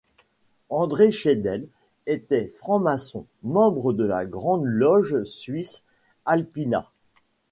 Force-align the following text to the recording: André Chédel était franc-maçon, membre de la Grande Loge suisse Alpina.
André 0.71 1.11
Chédel 1.11 1.67
était 2.07 2.47
franc-maçon, 2.57 3.27
membre 3.43 3.93
de 3.93 4.03
la 4.03 4.25
Grande 4.25 4.65
Loge 4.65 5.23
suisse 5.25 5.83
Alpina. 6.25 6.89